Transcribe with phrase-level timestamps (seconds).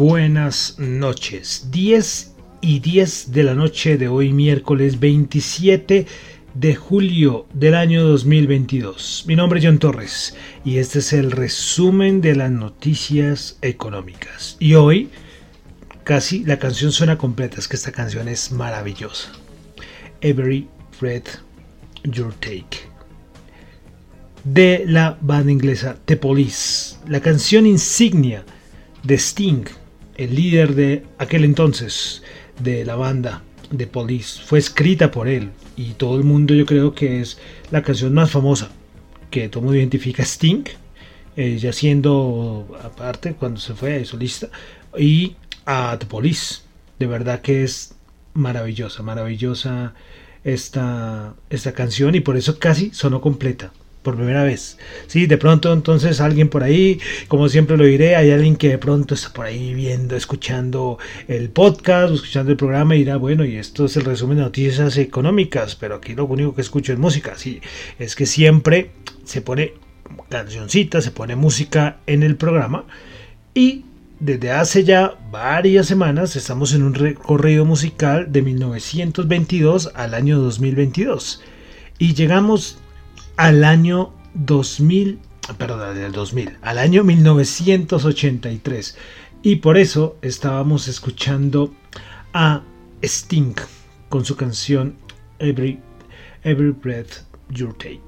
[0.00, 1.66] Buenas noches.
[1.72, 6.06] 10 y 10 de la noche de hoy miércoles 27
[6.54, 9.24] de julio del año 2022.
[9.26, 10.34] Mi nombre es John Torres
[10.64, 14.56] y este es el resumen de las noticias económicas.
[14.58, 15.10] Y hoy
[16.02, 19.30] casi la canción suena completa, es que esta canción es maravillosa.
[20.22, 20.66] Every
[20.98, 21.42] Breath
[22.04, 22.88] Your Take.
[24.44, 28.46] De la banda inglesa The Police, la canción insignia
[29.02, 29.66] de Sting,
[30.20, 32.22] el líder de aquel entonces
[32.62, 34.42] de la banda de Police.
[34.44, 37.38] Fue escrita por él y todo el mundo yo creo que es
[37.70, 38.70] la canción más famosa
[39.30, 40.64] que todo el mundo identifica Sting,
[41.36, 44.50] eh, ya siendo aparte cuando se fue solista,
[44.98, 46.56] y a The Police.
[46.98, 47.94] De verdad que es
[48.34, 49.94] maravillosa, maravillosa
[50.44, 54.78] esta, esta canción y por eso casi sonó completa por primera vez.
[55.06, 58.78] Sí, de pronto entonces alguien por ahí, como siempre lo diré, hay alguien que de
[58.78, 63.56] pronto está por ahí viendo, escuchando el podcast, escuchando el programa y dirá, bueno, y
[63.56, 67.34] esto es el resumen de noticias económicas, pero aquí lo único que escucho es música.
[67.36, 67.60] Sí,
[67.98, 68.90] es que siempre
[69.24, 69.74] se pone
[70.28, 72.84] cancioncita, se pone música en el programa
[73.54, 73.84] y
[74.18, 81.42] desde hace ya varias semanas estamos en un recorrido musical de 1922 al año 2022
[81.98, 82.78] y llegamos
[83.40, 85.18] al año 2000,
[85.56, 88.98] perdón, del 2000, al año 1983.
[89.42, 91.74] Y por eso estábamos escuchando
[92.34, 92.62] a
[93.00, 93.54] Sting
[94.10, 94.96] con su canción
[95.38, 95.80] Every,
[96.44, 98.02] Every Breath You Take.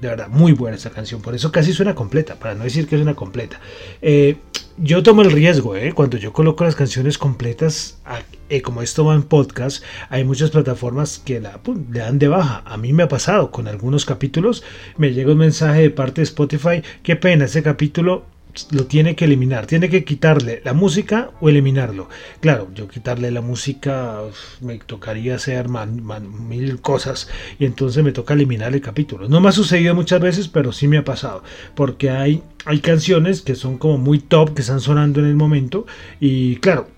[0.00, 1.22] De verdad, muy buena esta canción.
[1.22, 3.60] Por eso casi suena completa, para no decir que es una completa.
[4.02, 4.36] Eh,
[4.76, 5.92] yo tomo el riesgo, ¿eh?
[5.92, 8.00] cuando yo coloco las canciones completas,
[8.48, 11.60] eh, como esto va en podcast, hay muchas plataformas que la,
[11.92, 12.62] le dan de baja.
[12.66, 14.64] A mí me ha pasado con algunos capítulos,
[14.96, 18.24] me llega un mensaje de parte de Spotify, qué pena, ese capítulo
[18.70, 22.08] lo tiene que eliminar, tiene que quitarle la música o eliminarlo.
[22.40, 24.20] Claro, yo quitarle la música
[24.60, 27.28] me tocaría hacer mil cosas
[27.58, 29.28] y entonces me toca eliminar el capítulo.
[29.28, 31.42] No me ha sucedido muchas veces, pero sí me ha pasado,
[31.74, 35.86] porque hay, hay canciones que son como muy top, que están sonando en el momento
[36.20, 36.88] y claro,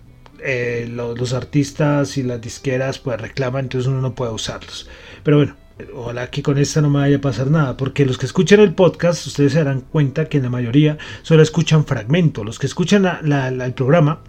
[0.43, 4.88] eh, los artistas y las disqueras pues reclaman, entonces uno no puede usarlos.
[5.23, 5.56] Pero bueno,
[5.94, 8.73] Ojalá que con esta no me vaya a pasar nada, porque los que escuchan el
[8.73, 12.46] podcast, ustedes se darán cuenta que en la mayoría solo escuchan fragmentos.
[12.46, 14.20] Los que escuchan el programa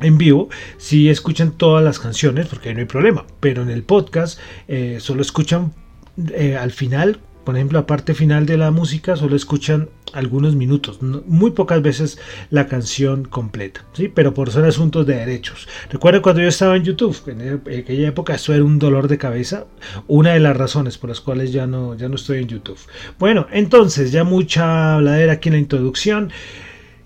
[0.00, 3.82] en vivo, sí escuchan todas las canciones, porque ahí no hay problema, pero en el
[3.82, 4.38] podcast
[4.68, 5.72] eh, solo escuchan
[6.34, 11.00] eh, al final por ejemplo, la parte final de la música solo escuchan algunos minutos,
[11.02, 12.18] muy pocas veces
[12.50, 14.08] la canción completa, ¿sí?
[14.08, 15.68] pero por ser asuntos de derechos.
[15.90, 19.66] Recuerdo cuando yo estaba en YouTube, en aquella época esto era un dolor de cabeza,
[20.06, 22.78] una de las razones por las cuales ya no, ya no estoy en YouTube.
[23.18, 26.30] Bueno, entonces ya mucha habladera aquí en la introducción.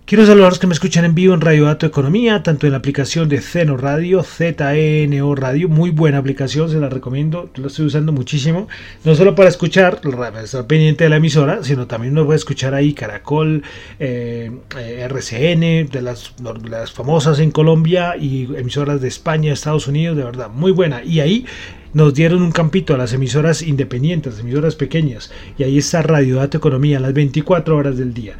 [0.09, 2.73] Quiero saludar a los que me escuchan en vivo en Radio Dato Economía, tanto en
[2.73, 7.85] la aplicación de Zeno Radio, ZNO Radio, muy buena aplicación, se la recomiendo, lo estoy
[7.85, 8.69] usando muchísimo,
[9.05, 10.01] no solo para escuchar,
[10.43, 13.63] estar pendiente de la emisora, sino también voy a escuchar ahí Caracol,
[14.01, 16.33] eh, eh, RCN, de las,
[16.67, 21.05] las famosas en Colombia y emisoras de España, Estados Unidos, de verdad, muy buena.
[21.05, 21.45] Y ahí
[21.93, 26.57] nos dieron un campito a las emisoras independientes, emisoras pequeñas, y ahí está Radio Dato
[26.57, 28.39] Economía, las 24 horas del día.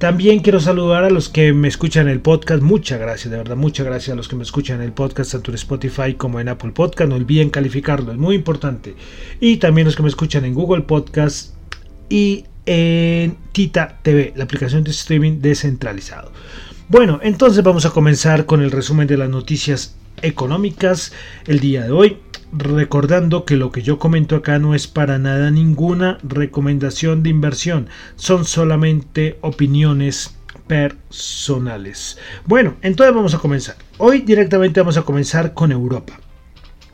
[0.00, 2.62] También quiero saludar a los que me escuchan el podcast.
[2.62, 5.56] Muchas gracias, de verdad, muchas gracias a los que me escuchan el podcast, tanto en
[5.56, 7.10] Spotify como en Apple Podcast.
[7.10, 8.96] No olviden calificarlo, es muy importante.
[9.40, 11.52] Y también los que me escuchan en Google Podcast
[12.08, 16.32] y en Tita TV, la aplicación de streaming descentralizado.
[16.88, 21.12] Bueno, entonces vamos a comenzar con el resumen de las noticias económicas
[21.46, 22.16] el día de hoy
[22.52, 27.88] recordando que lo que yo comento acá no es para nada ninguna recomendación de inversión,
[28.16, 30.36] son solamente opiniones
[30.66, 32.18] personales.
[32.46, 33.76] Bueno, entonces vamos a comenzar.
[33.98, 36.20] Hoy directamente vamos a comenzar con Europa.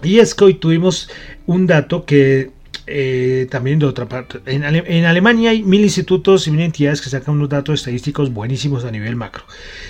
[0.02, 1.08] Y es que hoy tuvimos
[1.46, 2.50] un dato que
[2.86, 4.40] eh, también de otra parte.
[4.46, 8.90] En, Alemania hay mil institutos y mil entidades que sacan unos datos estadísticos buenísimos a
[8.90, 9.44] nivel macro.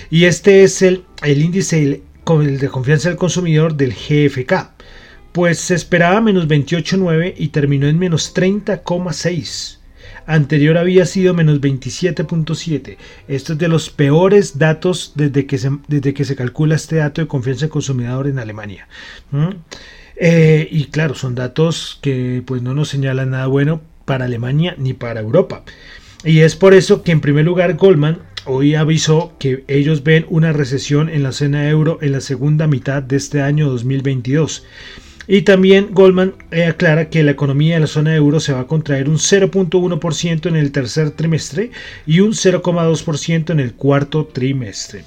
[0.09, 4.76] Y este es el, el índice de confianza del consumidor del GFK
[5.37, 9.77] pues se esperaba menos 28,9 y terminó en menos 30,6.
[10.25, 12.97] Anterior había sido menos 27.7.
[13.27, 17.21] Esto es de los peores datos desde que, se, desde que se calcula este dato
[17.21, 18.87] de confianza del consumidor en Alemania.
[20.15, 24.93] Eh, y claro, son datos que pues no nos señalan nada bueno para Alemania ni
[24.93, 25.63] para Europa.
[26.23, 30.51] Y es por eso que en primer lugar Goldman hoy avisó que ellos ven una
[30.51, 34.65] recesión en la zona euro en la segunda mitad de este año 2022.
[35.27, 38.61] Y también Goldman eh, aclara que la economía de la zona de euro se va
[38.61, 41.71] a contraer un 0.1% en el tercer trimestre
[42.05, 45.03] y un 0.2% en el cuarto trimestre.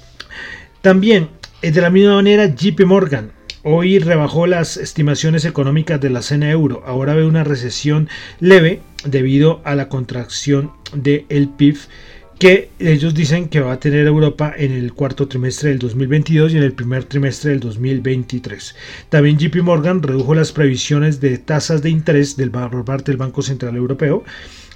[0.81, 1.29] También,
[1.61, 3.31] eh, de la misma manera, JP Morgan
[3.63, 6.83] hoy rebajó las estimaciones económicas de la zona euro.
[6.85, 8.09] Ahora ve una recesión
[8.39, 11.77] leve debido a la contracción del PIB
[12.41, 16.57] que ellos dicen que va a tener Europa en el cuarto trimestre del 2022 y
[16.57, 18.75] en el primer trimestre del 2023.
[19.09, 23.43] También JP Morgan redujo las previsiones de tasas de interés del, por parte del Banco
[23.43, 24.23] Central Europeo.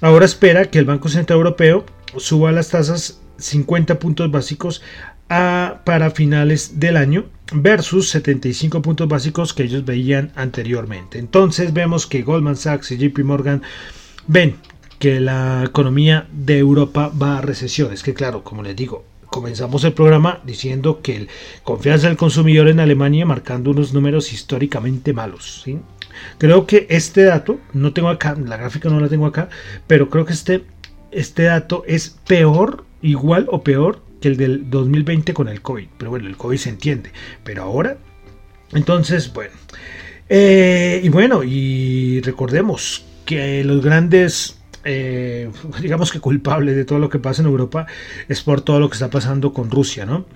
[0.00, 1.84] Ahora espera que el Banco Central Europeo
[2.16, 4.80] suba las tasas 50 puntos básicos
[5.28, 11.18] a, para finales del año versus 75 puntos básicos que ellos veían anteriormente.
[11.18, 13.62] Entonces vemos que Goldman Sachs y JP Morgan
[14.28, 14.54] ven
[14.98, 17.92] que la economía de Europa va a recesión.
[17.92, 21.28] Es que claro, como les digo, comenzamos el programa diciendo que el
[21.62, 25.64] confianza del consumidor en Alemania marcando unos números históricamente malos.
[26.38, 29.48] Creo que este dato, no tengo acá, la gráfica no la tengo acá,
[29.86, 30.64] pero creo que este,
[31.10, 35.88] este dato es peor, igual o peor que el del 2020 con el COVID.
[35.98, 37.10] Pero bueno, el COVID se entiende.
[37.44, 37.98] Pero ahora,
[38.72, 39.52] entonces, bueno.
[40.28, 45.50] Eh, y bueno, y recordemos que los grandes eh,
[45.80, 47.86] digamos que culpable de todo lo que pasa en Europa
[48.28, 50.26] es por todo lo que está pasando con Rusia, ¿no?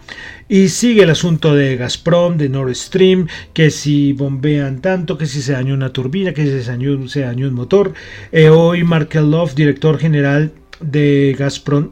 [0.49, 5.41] Y sigue el asunto de Gazprom, de Nord Stream, que si bombean tanto, que si
[5.41, 7.95] se dañó una turbina, que si se dañó, un motor.
[8.33, 11.91] Eh, hoy Mark Love, director general de Gazprom,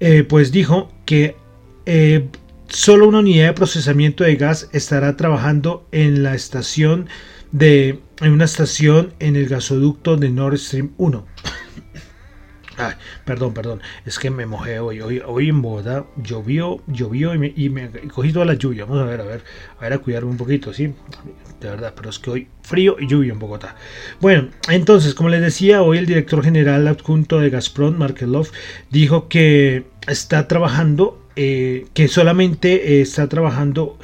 [0.00, 1.36] eh, pues dijo que
[2.68, 7.08] solo una unidad de procesamiento de gas estará trabajando en la estación
[7.50, 11.26] de en una estación en el gasoducto de Nord Stream 1.
[12.88, 15.00] Ay, perdón, perdón, es que me mojé hoy.
[15.00, 18.84] Hoy, hoy en Bogotá llovió, llovió y me, y me cogí toda la lluvia.
[18.84, 19.44] Vamos a ver, a ver,
[19.78, 20.94] a ver, a cuidarme un poquito, ¿sí?
[21.60, 23.76] De verdad, pero es que hoy frío y lluvia en Bogotá.
[24.20, 28.48] Bueno, entonces, como les decía, hoy el director general adjunto de Gazprom, Markelov,
[28.90, 33.98] dijo que está trabajando, eh, que solamente eh, está trabajando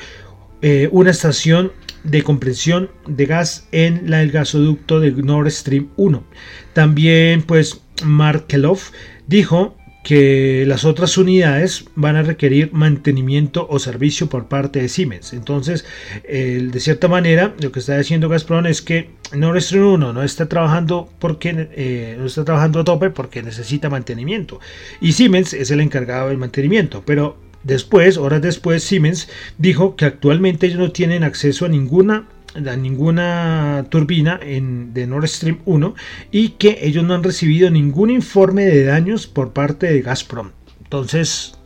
[0.63, 1.73] eh, una estación
[2.11, 6.25] de compresión de gas en la, el gasoducto de Nord Stream 1.
[6.73, 8.79] También, pues, Markelov
[9.27, 9.77] dijo
[10.09, 15.35] que las otras unidades van a requerir mantenimiento o servicio por parte de Siemens.
[15.35, 15.85] Entonces,
[16.25, 20.49] de cierta manera, lo que está diciendo Gazprom es que Nord Stream 1 no está
[20.49, 24.61] trabajando porque eh, no está trabajando a tope porque necesita mantenimiento
[25.03, 27.37] y Siemens es el encargado del mantenimiento, pero
[27.69, 33.87] después, horas después, Siemens dijo que actualmente ellos no tienen acceso a ninguna a ninguna
[33.91, 35.95] turbina en, de Nord Stream 1
[36.33, 40.51] y que ellos no han recibido ningún informe de daños por parte de Gazprom.
[40.83, 41.59] Entonces,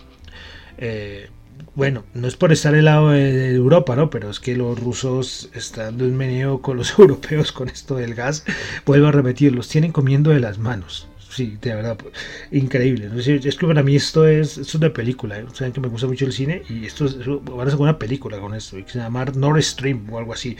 [0.79, 1.31] eh,
[1.77, 4.11] bueno, no es por estar al lado de, Europa, ¿no?
[4.11, 8.45] Pero es que los rusos están en medio con los europeos con esto del gas,
[8.85, 11.99] vuelvo a repetir, los tienen comiendo de las manos sí, de verdad,
[12.51, 13.11] increíble.
[13.17, 15.47] Es que para mí esto es, esto es de película, ¿eh?
[15.53, 18.39] saben que me gusta mucho el cine y esto, es, van a hacer una película
[18.39, 20.57] con esto, que se llama Nord Stream o algo así.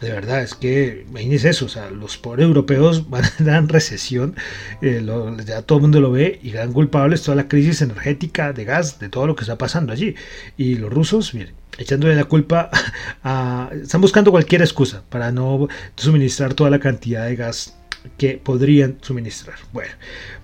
[0.00, 4.34] De verdad, es que imagínense eso, o sea, los pobres europeos van a dar recesión,
[4.82, 5.04] eh,
[5.46, 8.98] ya todo el mundo lo ve y gran culpables toda la crisis energética de gas,
[8.98, 10.14] de todo lo que está pasando allí.
[10.56, 12.70] Y los rusos, miren, echándole la culpa
[13.22, 13.70] a...
[13.72, 17.75] Están buscando cualquier excusa para no suministrar toda la cantidad de gas
[18.16, 19.58] que podrían suministrar.
[19.72, 19.92] Bueno,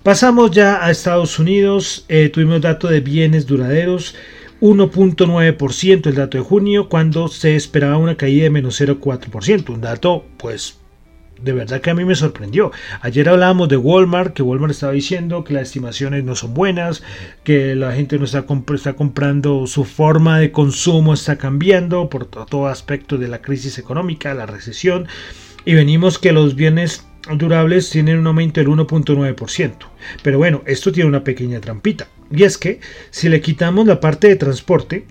[0.03, 2.05] pasamos ya a Estados Unidos.
[2.09, 4.15] Eh, tuvimos dato de bienes duraderos.
[4.61, 9.69] 1.9% el dato de junio cuando se esperaba una caída de menos 0.4%.
[9.69, 10.79] Un dato pues
[11.43, 12.71] de verdad que a mí me sorprendió.
[13.01, 17.03] Ayer hablábamos de Walmart, que Walmart estaba diciendo que las estimaciones no son buenas,
[17.43, 22.67] que la gente no está, está comprando, su forma de consumo está cambiando por todo
[22.67, 25.07] aspecto de la crisis económica, la recesión,
[25.65, 29.73] y venimos que los bienes durables tienen un aumento del 1.9%.
[30.21, 32.07] Pero bueno, esto tiene una pequeña trampita.
[32.31, 32.79] Y es que
[33.11, 35.05] si le quitamos la parte de transporte,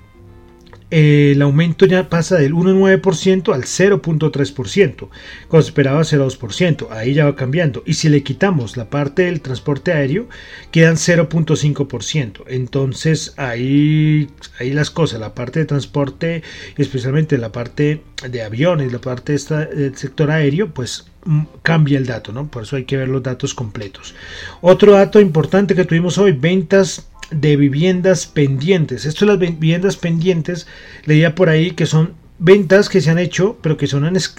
[0.92, 5.08] el aumento ya pasa del 1,9% al 0.3%,
[5.48, 7.82] cuando se esperaba 0,2%, ahí ya va cambiando.
[7.86, 10.28] Y si le quitamos la parte del transporte aéreo,
[10.70, 12.44] quedan 0.5%.
[12.46, 14.28] Entonces ahí,
[14.60, 16.42] ahí las cosas, la parte de transporte,
[16.76, 22.32] especialmente la parte de aviones, la parte del sector aéreo, pues mm, cambia el dato,
[22.32, 22.48] ¿no?
[22.48, 24.14] Por eso hay que ver los datos completos.
[24.60, 29.04] Otro dato importante que tuvimos hoy, ventas de viviendas pendientes.
[29.04, 30.66] Esto de las viviendas pendientes,
[31.04, 33.88] leía por ahí que son ventas que se han hecho, pero que,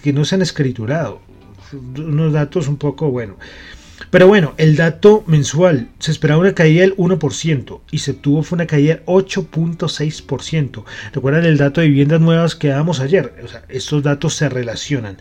[0.01, 1.21] que no se han escriturado.
[1.97, 3.37] Unos datos un poco, bueno.
[4.09, 8.57] Pero bueno, el dato mensual se esperaba una caída del 1% y se tuvo fue
[8.57, 10.83] una caída del 8.6%.
[11.13, 13.33] Recuerdan el dato de viviendas nuevas que dábamos ayer.
[13.69, 15.17] Estos datos se relacionan.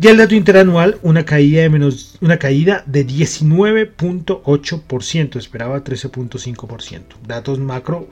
[0.00, 7.02] Y el dato interanual, una caída de menos, una caída de 19.8%, esperaba 13.5%.
[7.26, 8.06] Datos macro,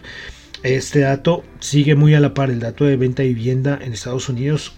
[0.64, 4.28] este dato sigue muy a la par, el dato de venta de vivienda en Estados
[4.28, 4.72] Unidos,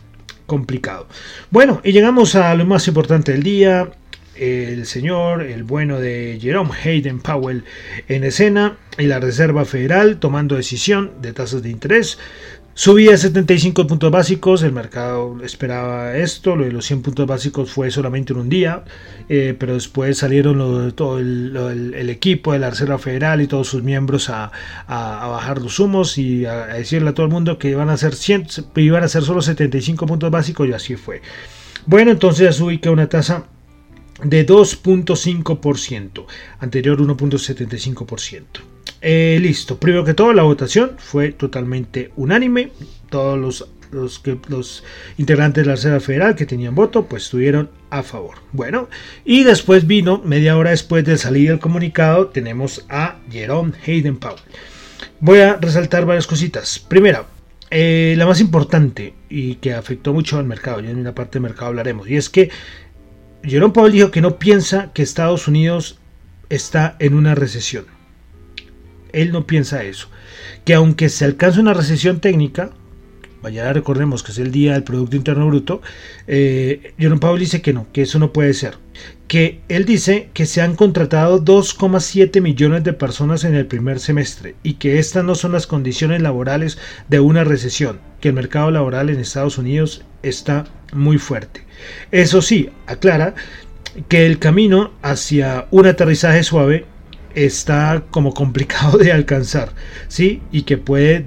[0.44, 1.08] complicado.
[1.50, 3.90] Bueno, y llegamos a lo más importante del día,
[4.38, 7.64] el señor, el bueno de Jerome Hayden Powell
[8.08, 12.18] en escena y la Reserva Federal tomando decisión de tasas de interés.
[12.78, 17.90] Subía 75 puntos básicos, el mercado esperaba esto, lo de los 100 puntos básicos fue
[17.90, 18.84] solamente en un día,
[19.28, 24.30] eh, pero después salieron todo el, equipo de la Reserva Federal y todos sus miembros
[24.30, 24.52] a,
[24.86, 28.46] bajar los humos y a, decirle a todo el mundo que iban a ser 100,
[28.76, 31.20] iban solo 75 puntos básicos y así fue.
[31.84, 33.46] Bueno, entonces subí que una tasa
[34.22, 36.26] de 2.5%,
[36.60, 38.77] anterior 1.75%.
[39.00, 42.72] Eh, listo, primero que todo la votación fue totalmente unánime,
[43.10, 44.82] todos los, los, que, los
[45.18, 48.38] integrantes de la Reserva Federal que tenían voto pues estuvieron a favor.
[48.52, 48.88] Bueno,
[49.24, 54.40] y después vino, media hora después de salir el comunicado, tenemos a Jerome Hayden Powell.
[55.20, 56.78] Voy a resaltar varias cositas.
[56.80, 57.26] Primera,
[57.70, 61.42] eh, la más importante y que afectó mucho al mercado, ya en una parte del
[61.42, 62.50] mercado hablaremos, y es que
[63.44, 65.98] Jerome Powell dijo que no piensa que Estados Unidos
[66.48, 67.97] está en una recesión.
[69.12, 70.08] Él no piensa eso.
[70.64, 72.70] Que aunque se alcance una recesión técnica,
[73.42, 75.80] vaya recordemos que es el día del Producto Interno Bruto,
[76.26, 78.76] eh, Jerome Powell dice que no, que eso no puede ser.
[79.28, 84.54] Que él dice que se han contratado 2,7 millones de personas en el primer semestre
[84.62, 89.10] y que estas no son las condiciones laborales de una recesión, que el mercado laboral
[89.10, 91.64] en Estados Unidos está muy fuerte.
[92.10, 93.34] Eso sí, aclara
[94.08, 96.86] que el camino hacia un aterrizaje suave
[97.34, 99.72] está como complicado de alcanzar,
[100.08, 100.42] ¿sí?
[100.52, 101.26] Y que puede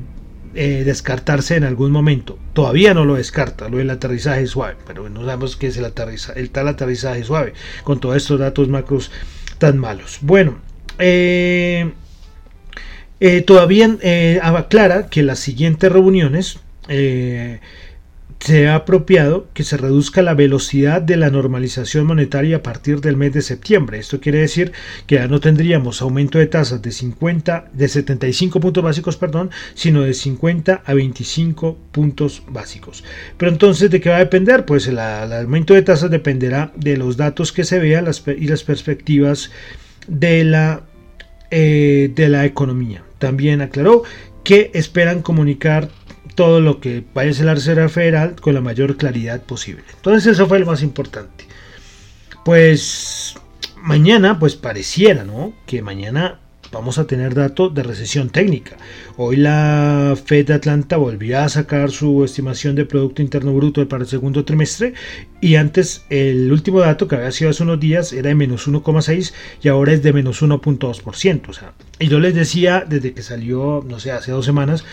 [0.54, 2.38] eh, descartarse en algún momento.
[2.54, 6.40] Todavía no lo descarta, lo del aterrizaje suave, pero no sabemos qué es el, aterrizaje,
[6.40, 7.54] el tal aterrizaje suave,
[7.84, 9.12] con todos estos datos macros
[9.58, 10.20] tan malos.
[10.22, 10.58] Bueno,
[11.00, 11.92] eh,
[13.20, 13.98] eh, todavía
[14.42, 16.60] aclara que las siguientes reuniones
[18.42, 23.16] se ha apropiado que se reduzca la velocidad de la normalización monetaria a partir del
[23.16, 24.00] mes de septiembre.
[24.00, 24.72] Esto quiere decir
[25.06, 30.02] que ya no tendríamos aumento de tasas de 50 de 75 puntos básicos, perdón, sino
[30.02, 33.04] de 50 a 25 puntos básicos.
[33.38, 34.66] Pero entonces de qué va a depender?
[34.66, 38.08] Pues el, aumento de tasas dependerá de los datos que se vean
[38.40, 39.52] y las perspectivas
[40.08, 40.82] de la
[41.52, 43.04] eh, de la economía.
[43.20, 44.02] También aclaró
[44.44, 45.90] que esperan comunicar
[46.42, 49.84] todo lo que vaya a ser la Reserva Federal con la mayor claridad posible.
[49.96, 51.46] Entonces eso fue lo más importante.
[52.44, 53.36] Pues
[53.76, 55.54] mañana, pues pareciera, ¿no?
[55.68, 56.40] Que mañana
[56.72, 58.78] vamos a tener datos de recesión técnica.
[59.18, 64.04] Hoy la Fed de Atlanta volvió a sacar su estimación de Producto Interno Bruto para
[64.04, 64.94] el segundo trimestre
[65.42, 69.34] y antes el último dato que había sido hace unos días era de menos 1,6
[69.62, 71.50] y ahora es de menos 1,2%.
[71.50, 74.86] O sea, y yo les decía desde que salió, no sé, hace dos semanas,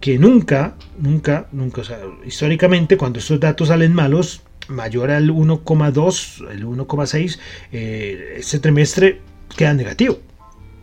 [0.00, 6.50] que nunca, nunca, nunca, o sea, históricamente cuando estos datos salen malos, mayor al 1,2,
[6.50, 7.38] el 1,6,
[7.72, 9.20] eh, este trimestre
[9.56, 10.18] queda negativo.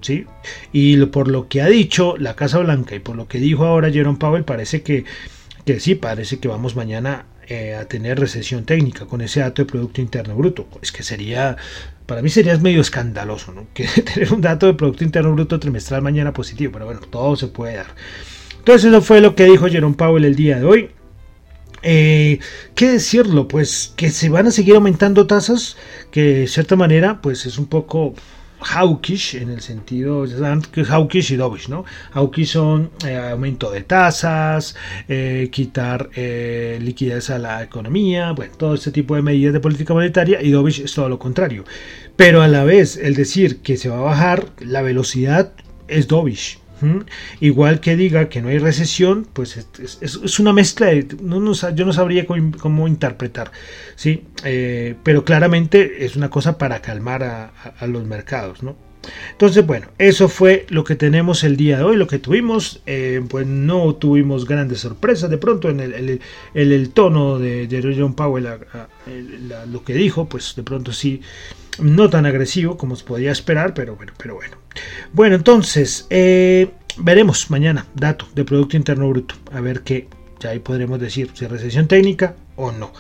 [0.04, 0.26] ¿Sí?
[0.72, 3.92] Y por lo que ha dicho la Casa Blanca y por lo que dijo ahora
[3.92, 5.06] Jerome Powell, parece que,
[5.66, 9.66] que sí, parece que vamos mañana eh, a tener recesión técnica con ese dato de
[9.66, 10.68] Producto Interno Bruto.
[10.82, 11.58] Es que sería,
[12.06, 13.68] para mí sería medio escandaloso, ¿no?
[13.74, 17.48] Que tener un dato de Producto Interno Bruto trimestral mañana positivo, pero bueno, todo se
[17.48, 17.88] puede dar.
[18.60, 20.90] Entonces eso fue lo que dijo Jerome Powell el día de hoy.
[21.82, 22.40] Eh,
[22.76, 23.50] ¿Qué decirlo?
[23.50, 25.76] Pues que se van a seguir aumentando tasas,
[26.12, 28.14] que de cierta manera pues es un poco
[28.64, 30.26] hawkish en el sentido
[30.86, 31.86] hawkish y dovish, ¿no?
[32.12, 34.76] Hawkish son eh, aumento de tasas,
[35.08, 40.42] eh, quitar liquidez a la economía, bueno, todo este tipo de medidas de política monetaria
[40.42, 41.64] y dovish es todo lo contrario.
[42.16, 45.54] Pero a la vez el decir que se va a bajar la velocidad
[45.88, 46.63] es dovish.
[47.40, 49.68] Igual que diga que no hay recesión, pues
[50.02, 53.52] es, una mezcla de, no, yo no sabría cómo, interpretar,
[53.96, 54.26] ¿sí?
[54.44, 58.76] Eh, pero claramente es una cosa para calmar a, los mercados, ¿no?
[59.32, 63.22] Entonces, bueno, eso fue lo que tenemos el día de hoy, lo que tuvimos, eh,
[63.30, 68.48] pues no tuvimos grandes sorpresas, de pronto en el, tono de, de, John Powell,
[69.72, 71.22] lo que dijo, pues de pronto sí,
[71.80, 74.58] no tan agresivo como se podía esperar, pero bueno, pero bueno.
[75.12, 79.36] Bueno, entonces, eh, veremos mañana dato de Producto Interno Bruto.
[79.52, 80.08] A ver qué,
[80.40, 82.94] ya ahí podremos decir si es recesión técnica o no.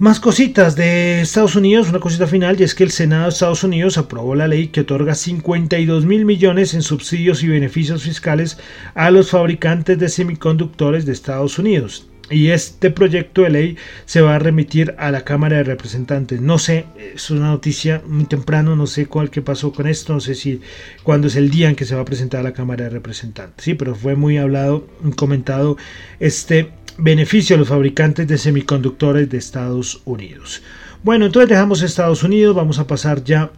[0.00, 3.64] Más cositas de Estados Unidos, una cosita final, y es que el Senado de Estados
[3.64, 8.58] Unidos aprobó la ley que otorga 52 mil millones en subsidios y beneficios fiscales
[8.94, 14.36] a los fabricantes de semiconductores de Estados Unidos y este proyecto de ley se va
[14.36, 16.40] a remitir a la Cámara de Representantes.
[16.40, 20.20] No sé, es una noticia muy temprano, no sé cuál que pasó con esto, no
[20.20, 20.60] sé si
[21.02, 23.64] cuándo es el día en que se va a presentar a la Cámara de Representantes.
[23.64, 25.76] Sí, pero fue muy hablado, comentado
[26.20, 30.62] este beneficio a los fabricantes de semiconductores de Estados Unidos.
[31.02, 33.50] Bueno, entonces dejamos Estados Unidos, vamos a pasar ya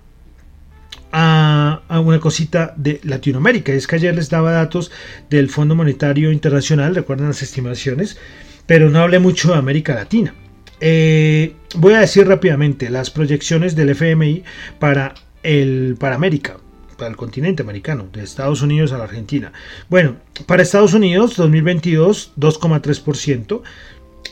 [1.11, 3.73] a, una cosita de Latinoamérica.
[3.73, 4.93] Es que ayer les daba datos
[5.29, 8.19] del Fondo Monetario Internacional, recuerdan las estimaciones,
[8.67, 10.35] pero no hablé mucho de América Latina.
[10.81, 14.45] Eh, voy a decir rápidamente las proyecciones del FMI
[14.79, 16.59] para, el, para América,
[17.01, 19.53] para el continente americano, de Estados Unidos a la Argentina.
[19.89, 23.63] Bueno, para Estados Unidos 2022 2,3%,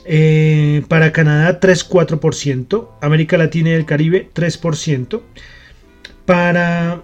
[0.04, 5.22] eh, para Canadá 3,4%, América Latina y el Caribe 3%,
[6.26, 7.02] para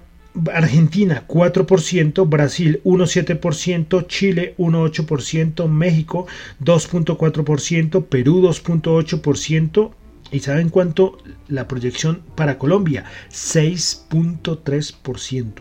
[0.52, 6.26] Argentina 4%, Brasil 1,7%, Chile 1,8%, México
[6.62, 9.92] 2,4%, Perú 2,8%.
[10.34, 11.16] ¿Y saben cuánto
[11.46, 13.04] la proyección para Colombia?
[13.30, 15.52] 6.3%.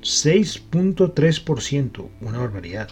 [0.00, 2.08] 6.3%.
[2.22, 2.88] Una barbaridad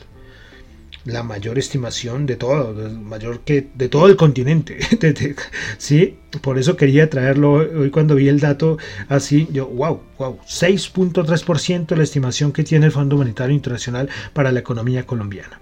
[1.06, 4.80] la mayor estimación de todo, mayor que de todo el continente.
[5.78, 8.76] sí, por eso quería traerlo hoy cuando vi el dato
[9.08, 14.60] así, yo, wow, wow, 6.3% la estimación que tiene el Fondo Monetario Internacional para la
[14.60, 15.58] economía colombiana.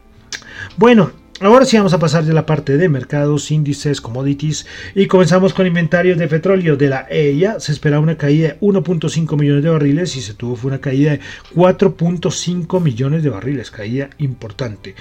[0.76, 5.55] Bueno, Ahora sí vamos a pasar de la parte de mercados, índices, commodities y comenzamos
[5.55, 7.61] con inventarios de petróleo de la EIA.
[7.61, 11.12] Se esperaba una caída de 1.5 millones de barriles y se tuvo fue una caída
[11.12, 11.20] de
[11.55, 14.96] 4.5 millones de barriles, caída importante.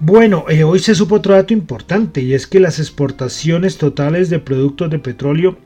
[0.00, 4.40] Bueno, eh, hoy se supo otro dato importante y es que las exportaciones totales de
[4.40, 5.56] productos de petróleo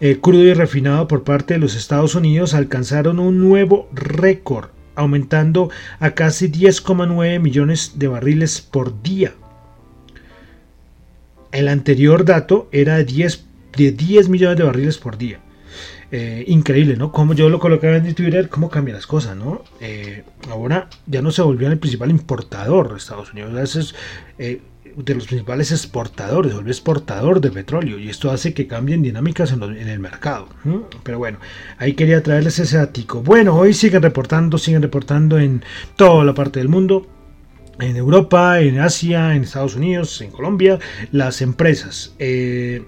[0.00, 5.70] eh, crudo y refinado por parte de los Estados Unidos alcanzaron un nuevo récord, aumentando
[6.00, 9.34] a casi 10,9 millones de barriles por día.
[11.50, 13.44] El anterior dato era de 10,
[13.76, 15.40] de 10 millones de barriles por día.
[16.14, 17.10] Eh, increíble, ¿no?
[17.10, 19.64] Como yo lo colocaba en Twitter, cómo cambian las cosas, ¿no?
[19.80, 23.94] Eh, ahora ya no se volvió el principal importador de Estados Unidos, es
[24.38, 24.60] eh,
[24.96, 29.62] de los principales exportadores, volvió exportador de petróleo y esto hace que cambien dinámicas en,
[29.62, 30.48] el mercado.
[31.02, 31.38] Pero bueno,
[31.78, 33.22] ahí quería traerles ese ático.
[33.22, 35.62] Bueno, hoy siguen reportando, siguen reportando en
[35.96, 37.06] toda la parte del mundo
[37.80, 40.78] en Europa, en Asia, en Estados Unidos, en Colombia,
[41.10, 42.14] las empresas.
[42.18, 42.84] Eh,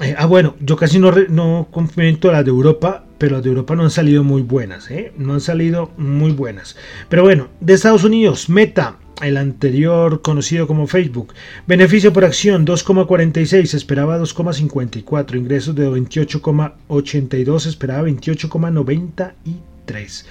[0.00, 3.76] eh, ah, bueno, yo casi no, no complemento las de Europa, pero las de Europa
[3.76, 5.12] no han salido muy buenas, ¿eh?
[5.16, 6.76] No han salido muy buenas.
[7.08, 11.34] Pero bueno, de Estados Unidos, Meta, el anterior conocido como Facebook.
[11.66, 15.36] Beneficio por acción 2,46, esperaba 2,54.
[15.36, 20.24] Ingresos de 28,82, esperaba 28,93.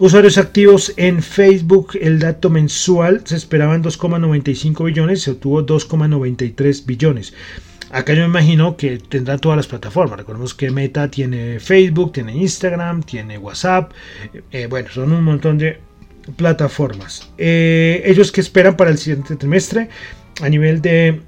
[0.00, 7.34] Usuarios activos en Facebook, el dato mensual se esperaban 2,95 billones, se obtuvo 2,93 billones.
[7.90, 10.18] Acá yo me imagino que tendrá todas las plataformas.
[10.18, 13.90] Recordemos que Meta tiene Facebook, tiene Instagram, tiene WhatsApp.
[14.52, 15.80] Eh, bueno, son un montón de
[16.36, 17.30] plataformas.
[17.38, 19.88] Eh, ellos que esperan para el siguiente trimestre
[20.40, 21.20] a nivel de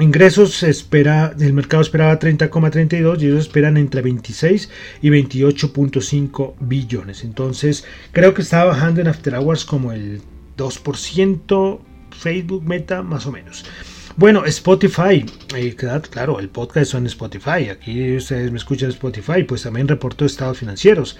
[0.00, 4.68] ingresos se espera, el mercado esperaba 30,32 y ellos esperan entre 26
[5.02, 7.24] y 28.5 billones.
[7.24, 10.20] Entonces creo que estaba bajando en After Hours como el
[10.56, 13.64] 2%, Facebook Meta más o menos.
[14.16, 15.76] Bueno, Spotify, eh,
[16.10, 17.68] claro, el podcast son Spotify.
[17.70, 21.16] Aquí ustedes me escuchan Spotify, pues también reportó estados financieros.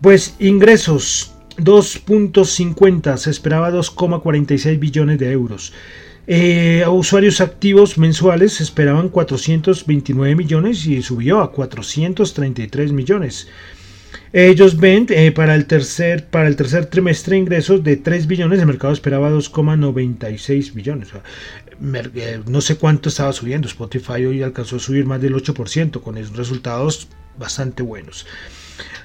[0.00, 5.72] Pues ingresos 2.50, se esperaba 2,46 billones de euros.
[6.30, 13.48] Eh, usuarios activos mensuales se esperaban 429 millones y subió a 433 millones.
[14.32, 18.66] Ellos ven eh, para, el tercer, para el tercer trimestre ingresos de 3 billones, el
[18.66, 21.08] mercado esperaba 2,96 billones.
[22.14, 26.16] Eh, no sé cuánto estaba subiendo, Spotify hoy alcanzó a subir más del 8% con
[26.16, 28.26] resultados bastante buenos.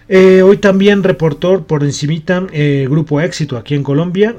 [0.10, 2.46] Eh, hoy también reportó por encimita
[2.90, 4.36] Grupo Éxito aquí en Colombia,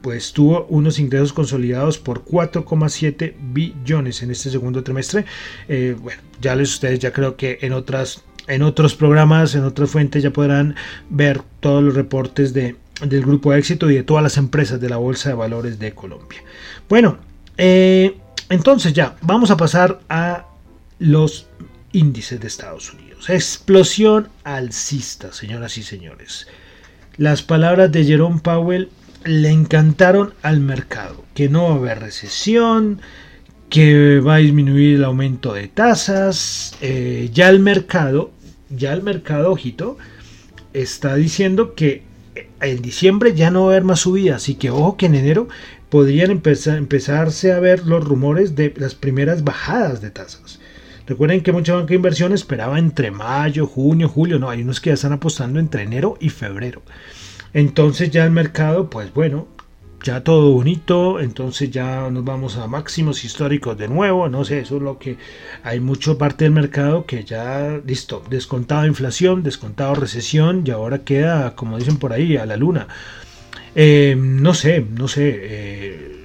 [0.00, 5.24] pues tuvo unos ingresos consolidados por 4,7 billones en este segundo trimestre.
[5.68, 10.22] bueno, ya les ustedes ya creo que en otras en otros programas, en otras fuentes
[10.22, 10.76] ya podrán
[11.10, 14.96] ver todos los reportes de, del grupo éxito y de todas las empresas de la
[14.96, 16.42] Bolsa de Valores de Colombia.
[16.88, 17.18] Bueno,
[17.56, 18.16] eh,
[18.48, 20.46] entonces ya, vamos a pasar a
[20.98, 21.46] los
[21.92, 23.05] índices de Estados Unidos.
[23.28, 26.46] Explosión alcista, señoras y señores.
[27.16, 28.90] Las palabras de Jerome Powell
[29.24, 33.00] le encantaron al mercado, que no va a haber recesión,
[33.70, 36.76] que va a disminuir el aumento de tasas.
[36.80, 38.32] Eh, ya el mercado
[38.70, 39.96] ya el mercado, ojito,
[40.72, 42.02] está diciendo que
[42.60, 45.48] en diciembre ya no va a haber más subidas, así que ojo que en enero
[45.88, 50.55] podrían empezar, empezarse a ver los rumores de las primeras bajadas de tasas.
[51.06, 54.90] Recuerden que mucha banca de inversión esperaba entre mayo, junio, julio, no, hay unos que
[54.90, 56.82] ya están apostando entre enero y febrero.
[57.52, 59.46] Entonces ya el mercado, pues bueno,
[60.02, 64.76] ya todo bonito, entonces ya nos vamos a máximos históricos de nuevo, no sé, eso
[64.76, 65.16] es lo que
[65.62, 71.54] hay mucho parte del mercado que ya, listo, descontado inflación, descontado recesión y ahora queda,
[71.54, 72.88] como dicen por ahí, a la luna.
[73.74, 76.15] Eh, no sé, no sé, eh,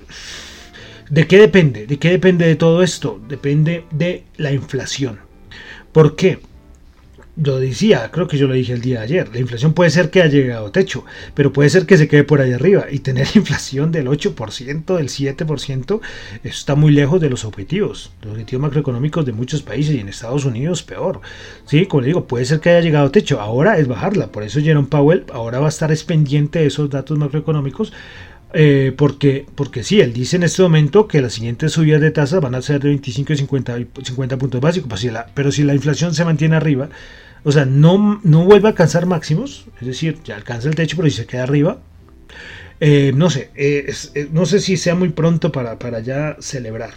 [1.11, 1.85] ¿de qué depende?
[1.85, 3.21] ¿De qué depende de todo esto?
[3.27, 5.19] Depende de la inflación.
[5.91, 6.39] ¿Por qué?
[7.37, 10.09] yo decía, creo que yo lo dije el día de ayer, la inflación puede ser
[10.09, 12.99] que haya llegado a techo, pero puede ser que se quede por ahí arriba y
[12.99, 16.01] tener inflación del 8%, del 7%, eso
[16.43, 20.45] está muy lejos de los objetivos, los objetivos macroeconómicos de muchos países y en Estados
[20.45, 21.21] Unidos peor.
[21.65, 24.43] Sí, como le digo, puede ser que haya llegado a techo, ahora es bajarla, por
[24.43, 27.91] eso Jerome Powell ahora va a estar pendiente de esos datos macroeconómicos
[28.53, 32.41] eh, porque, porque sí, él dice en este momento que las siguientes subidas de tasas
[32.41, 35.63] van a ser de 25 y 50, 50 puntos básicos, pero si, la, pero si
[35.63, 36.89] la inflación se mantiene arriba,
[37.43, 41.09] o sea, no, no vuelve a alcanzar máximos, es decir, ya alcanza el techo, pero
[41.09, 41.79] si se queda arriba,
[42.79, 43.93] eh, no sé, eh,
[44.31, 46.91] no sé si sea muy pronto para, para ya celebrar.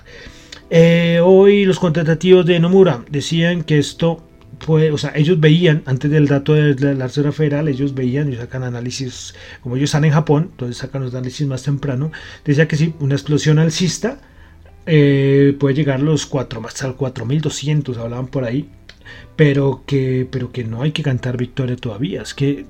[1.23, 4.27] hoy los contratativos de Nomura decían que esto
[4.67, 8.63] o sea, ellos veían, antes del dato de la Reserva Federal, ellos veían, y sacan
[8.63, 12.13] análisis, como ellos están en Japón, entonces sacan los análisis más temprano,
[12.45, 14.21] decía que sí, una explosión alcista
[14.87, 18.69] eh, puede llegar a los 4, hasta el 4200, hablaban por ahí,
[19.37, 22.67] pero que, pero que no hay que cantar victoria todavía, es que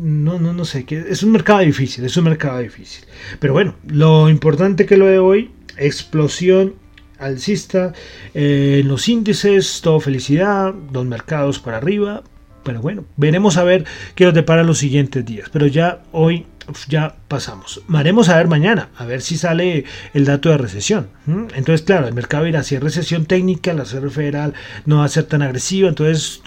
[0.00, 3.04] no, no, no sé, que es un mercado difícil, es un mercado difícil.
[3.38, 6.74] Pero bueno, lo importante que lo de hoy, explosión
[7.20, 7.92] alcista.
[8.34, 12.22] en los índices, todo felicidad, los mercados para arriba.
[12.62, 15.48] Pero bueno, veremos a ver qué nos depara los siguientes días.
[15.50, 16.46] Pero ya hoy
[16.88, 17.82] ya pasamos.
[17.92, 21.08] Haremos a ver mañana, a ver si sale el dato de recesión.
[21.26, 24.54] Entonces, claro, el mercado irá hacia recesión técnica, la Reserva Federal
[24.86, 26.42] no va a ser tan agresiva, entonces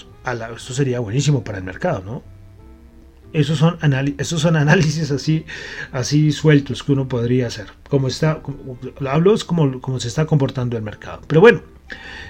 [0.55, 2.23] esto sería buenísimo para el mercado, ¿no?
[3.33, 3.77] Esos son,
[4.17, 5.45] esos son análisis así,
[5.91, 7.67] así sueltos que uno podría hacer.
[7.89, 8.41] Como está,
[8.99, 11.21] lo hablo es como, como se está comportando el mercado.
[11.27, 11.61] Pero bueno,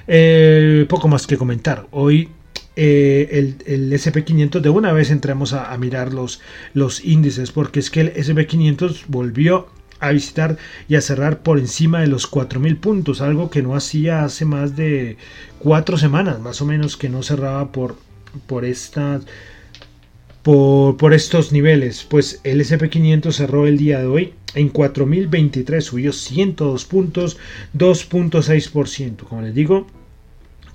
[0.07, 1.87] eh, poco más que comentar.
[1.91, 2.29] Hoy
[2.75, 6.41] eh, el, el SP500 de una vez entramos a, mirar los,
[6.73, 9.67] los índices porque es que el SP500 volvió
[9.99, 10.57] a visitar
[10.89, 14.75] y a cerrar por encima de los 4.000 puntos, algo que no hacía hace más
[14.75, 15.17] de
[15.59, 17.95] cuatro semanas, más o menos, que no cerraba por,
[18.47, 19.23] por estas
[20.43, 22.03] por, estos niveles.
[22.03, 27.37] Pues el SP500 cerró el día de hoy en 4.023, subió 102 puntos,
[27.75, 29.17] 2.6%.
[29.23, 29.87] Como les digo,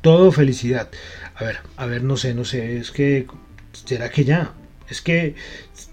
[0.01, 0.89] todo felicidad.
[1.35, 3.27] A ver, a ver, no sé, no sé, es que,
[3.73, 4.55] ¿será que ya?
[4.91, 5.35] Es que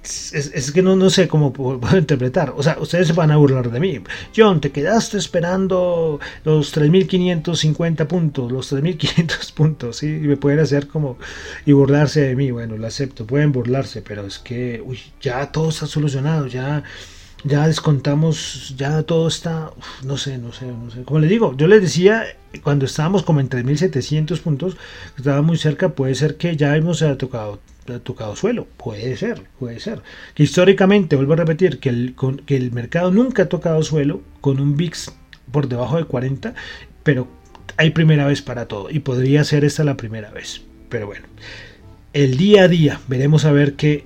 [0.05, 2.53] es, que no, no sé cómo puedo interpretar.
[2.55, 3.99] O sea, ustedes se van a burlar de mí.
[4.35, 10.07] John, te quedaste esperando los 3.550 puntos, los 3.500 puntos, ¿sí?
[10.07, 11.17] Y me pueden hacer como...
[11.65, 12.51] y burlarse de mí.
[12.51, 16.83] Bueno, lo acepto, pueden burlarse, pero es que, uy, ya todo está solucionado, ya...
[17.45, 19.71] Ya descontamos, ya todo está,
[20.03, 21.03] no sé, no sé, no sé.
[21.03, 22.25] Como les digo, yo les decía
[22.63, 24.77] cuando estábamos como en 3.700 puntos,
[25.17, 27.59] estaba muy cerca, puede ser que ya hemos tocado
[28.03, 28.67] tocado suelo.
[28.77, 30.01] Puede ser, puede ser.
[30.33, 34.59] Que históricamente, vuelvo a repetir, que el, que el mercado nunca ha tocado suelo con
[34.59, 35.13] un VIX
[35.51, 36.55] por debajo de 40,
[37.03, 37.27] pero
[37.77, 40.61] hay primera vez para todo y podría ser esta la primera vez.
[40.89, 41.25] Pero bueno,
[42.13, 44.05] el día a día veremos a ver qué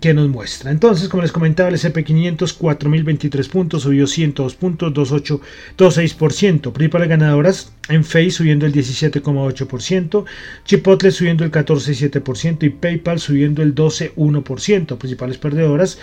[0.00, 0.70] que nos muestra.
[0.70, 8.04] Entonces, como les comentaba, el SP500 4.023 puntos, subió 102 puntos, 2.8, Principales ganadoras en
[8.04, 10.24] Face subiendo el 17,8%,
[10.64, 14.98] Chipotle subiendo el 14,7% y PayPal subiendo el 12,1%.
[14.98, 15.98] Principales perdedoras,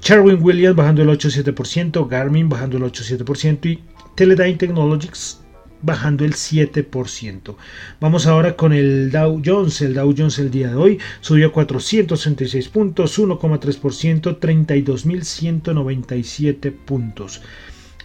[0.00, 3.80] Charwin Williams bajando el 8,7%, Garmin bajando el 8,7% y
[4.14, 5.38] Teledyne Technologies
[5.82, 7.56] bajando el 7%.
[8.00, 9.82] Vamos ahora con el Dow Jones.
[9.82, 17.42] El Dow Jones el día de hoy subió 466 puntos, 1,3%, 32.197 puntos.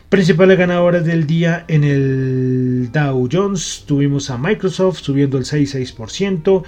[0.09, 6.63] Principales ganadoras del día en el Dow Jones tuvimos a Microsoft subiendo el 6,6%.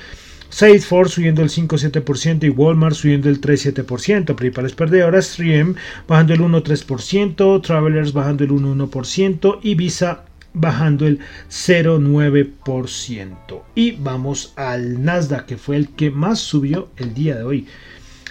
[0.50, 4.36] Salesforce subiendo el 5,7% y Walmart subiendo el 3,7%.
[4.36, 5.76] Principales perdedoras, 3M
[6.08, 10.24] bajando el 1,3%, Travelers bajando el 1,1% y Visa
[10.56, 13.62] bajando el 0,9%.
[13.76, 17.68] Y vamos al Nasdaq, que fue el que más subió el día de hoy.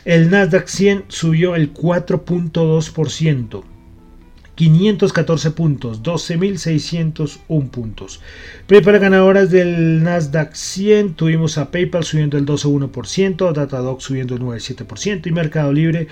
[0.04, 3.62] El Nasdaq 100 subió el 4.2%.
[4.54, 8.20] 514 puntos, 12.601 puntos.
[8.84, 15.26] Para ganadoras del Nasdaq 100 tuvimos a PayPal subiendo el 12.1%, Datadog subiendo el 9.7%
[15.26, 16.06] y Mercado Libre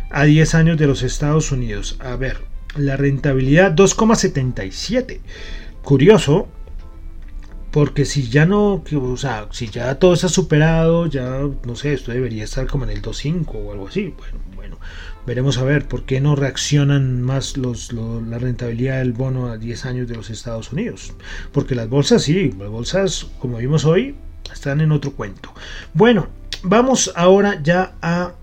[0.09, 1.99] a 10 años de los Estados Unidos.
[2.01, 2.39] A ver,
[2.75, 5.21] la rentabilidad 2,77.
[5.83, 6.49] Curioso,
[7.71, 12.13] porque si ya no, o sea, si ya todo está superado, ya no sé, esto
[12.13, 14.15] debería estar como en el 2.5 o algo así.
[14.17, 14.39] Bueno,
[15.27, 19.85] Veremos a ver por qué no reaccionan más los, la rentabilidad del bono a 10
[19.87, 21.15] años de los Estados Unidos.
[21.53, 24.15] Porque las bolsas sí, las bolsas como vimos hoy
[24.53, 25.53] están en otro cuento.
[25.95, 26.29] Bueno,
[26.63, 28.35] vamos ahora ya a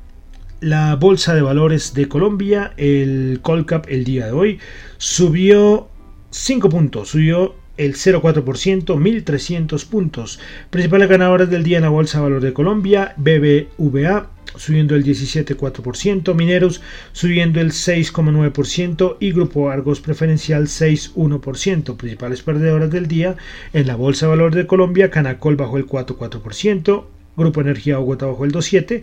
[0.60, 2.74] la bolsa de valores de Colombia.
[2.76, 4.60] El Colcap el día de hoy
[4.98, 5.88] subió
[6.32, 10.40] 5 puntos, subió el 0,4%, 1.300 puntos.
[10.70, 16.34] Principales ganadoras del día en la Bolsa de Valores de Colombia, BBVA subiendo el 17,4%,
[16.36, 21.98] Mineros subiendo el 6,9% y Grupo Argos Preferencial 6,1%.
[21.98, 23.36] Principales perdedoras del día
[23.74, 28.46] en la Bolsa de Valor de Colombia, Canacol bajó el 4,4%, Grupo Energía Bogotá bajó
[28.46, 29.02] el 2,7%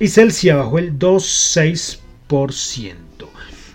[0.00, 2.94] y Celsia bajó el 2,6%.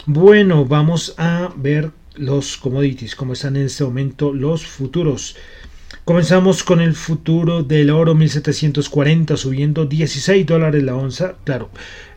[0.05, 5.35] Bueno, vamos a ver los commodities, cómo están en este momento los futuros.
[6.05, 11.35] Comenzamos con el futuro del oro 1740 subiendo 16 dólares la onza.
[11.45, 11.69] Claro,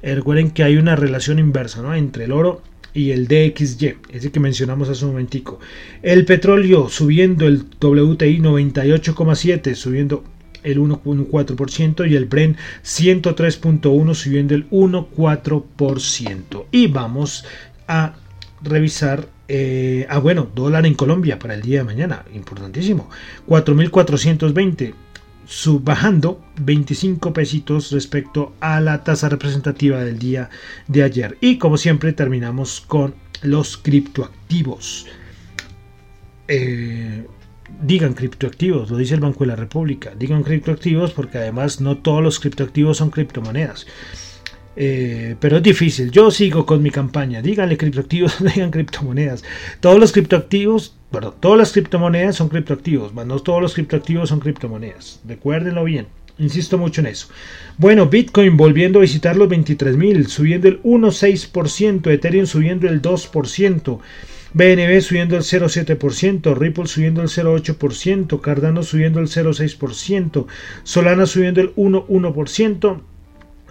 [0.03, 1.95] eh, recuerden que hay una relación inversa ¿no?
[1.95, 5.61] entre el oro y el DXY, ese que mencionamos hace un momentico.
[6.03, 10.25] El petróleo subiendo el WTI 98,7 subiendo
[10.65, 16.65] el 1,4% y el Brent 103.1 subiendo el 1,4%.
[16.73, 17.45] Y vamos
[17.87, 18.17] a
[18.63, 23.09] revisar eh, ah, bueno, dólar en Colombia para el día de mañana, importantísimo.
[23.49, 24.95] 4.420,
[25.83, 30.51] bajando 25 pesitos respecto a la tasa representativa del día
[30.89, 31.39] de ayer.
[31.41, 35.07] Y como siempre terminamos con los criptoactivos.
[36.49, 37.27] Eh,
[37.83, 40.13] digan criptoactivos, lo dice el Banco de la República.
[40.19, 43.87] Digan criptoactivos porque además no todos los criptoactivos son criptomonedas.
[44.77, 46.11] Eh, pero es difícil.
[46.11, 47.41] Yo sigo con mi campaña.
[47.43, 49.43] Díganle criptoactivos, digan criptomonedas.
[49.81, 55.21] Todos los criptoactivos, perdón, todas las criptomonedas son criptoactivos, no todos los criptoactivos son criptomonedas.
[55.27, 56.07] Recuérdenlo bien.
[56.39, 57.29] Insisto mucho en eso.
[57.79, 64.01] Bueno, Bitcoin volviendo a visitar los 23.000, subiendo el 1,6%, Ethereum subiendo el 2%.
[64.53, 70.47] BNB subiendo el 0,7%, Ripple subiendo el 0,8%, Cardano subiendo el 0,6%,
[70.83, 73.01] Solana subiendo el 1,1%,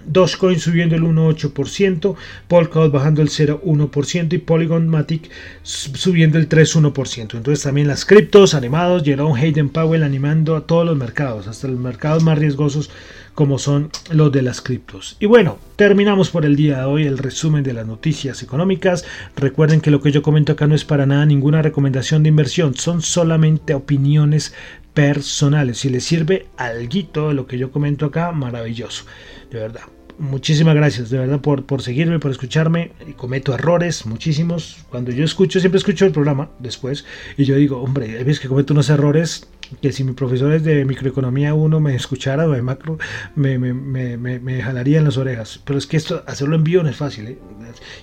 [0.06, 2.16] Dogecoin subiendo el 1,8%,
[2.48, 5.30] Polkadot bajando el 0,1% y Polygon Matic
[5.64, 7.36] subiendo el 3,1%.
[7.36, 11.80] Entonces también las criptos animados, Jerome Hayden Powell animando a todos los mercados, hasta los
[11.80, 12.90] mercados más riesgosos
[13.36, 15.18] como son los de las criptos.
[15.20, 19.06] Y bueno, terminamos por el día de hoy el resumen de las noticias económicas.
[19.36, 22.76] Recuerden que lo que yo comento acá no es para nada ninguna recomendación de inversión,
[22.76, 24.54] son solamente opiniones
[24.96, 25.78] personales.
[25.78, 29.06] Si les sirve algo de lo que yo comento acá, maravilloso,
[29.52, 29.84] de verdad
[30.18, 32.92] muchísimas gracias de verdad por, por seguirme, por escucharme.
[33.08, 34.78] Y cometo errores, muchísimos.
[34.90, 37.06] Cuando yo escucho, siempre escucho el programa después
[37.38, 39.48] y yo digo, hombre, ves que cometo unos errores
[39.82, 43.00] que si mi profesor es de microeconomía uno me escuchara o de macro,
[43.36, 45.60] me, me, me, me, jalaría en las orejas.
[45.66, 47.28] Pero es que esto, hacerlo en vivo no es fácil.
[47.28, 47.40] ¿eh?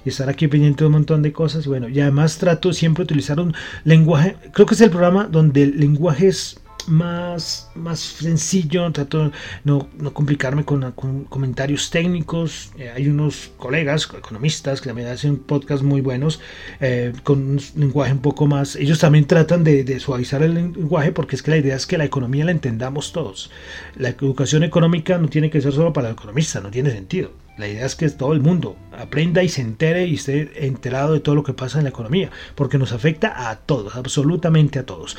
[0.05, 1.67] Y estar aquí pendiente de un montón de cosas.
[1.67, 5.63] Bueno, y además trato siempre de utilizar un lenguaje, creo que es el programa donde
[5.63, 9.31] el lenguaje es más, más sencillo, trato de
[9.65, 10.93] no, no complicarme con,
[11.29, 12.71] comentarios técnicos.
[12.79, 16.41] Eh, hay unos colegas, economistas, que también hacen podcast muy buenos,
[16.81, 18.77] eh, con un lenguaje un poco más...
[18.77, 21.99] Ellos también tratan de, de, suavizar el lenguaje porque es que la idea es que
[21.99, 23.51] la economía la entendamos todos.
[23.97, 27.42] La educación económica no tiene que ser solo para el economista, no tiene sentido.
[27.59, 31.21] La idea es que todo el mundo aprenda y se entere y esté enterado de
[31.21, 35.19] todo lo que pasa en la economía, porque nos afecta a todos, absolutamente a todos.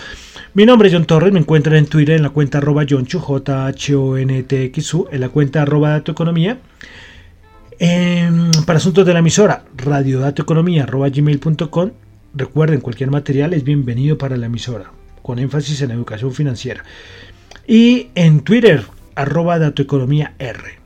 [0.56, 3.68] Mi nombre es John Torres, me encuentran en Twitter en la cuenta arroba Jonchu, j
[3.68, 6.58] h o n t x -U, en la cuenta arroba datoeconomía.
[7.78, 11.92] Em, para asuntos de la emisora, radiodatoeconomía arroba gmail.com.
[12.34, 14.92] Recuerden, cualquier material es bienvenido para la emisora,
[15.22, 16.84] con énfasis en educación financiera.
[17.68, 20.83] Y en Twitter, arroba datoeconomía R